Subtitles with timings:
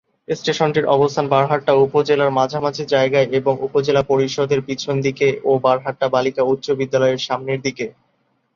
[0.33, 6.65] স্টেশনটির অবস্থান বারহাট্টা বাজারের মাঝামাঝি জায়গায় এবং উপজেলা পরিষদের পিছন দিকে ও বারহাট্টা বালিকা উচ্চ
[6.79, 7.85] বিদ্যালয়ের সামনের দিকে।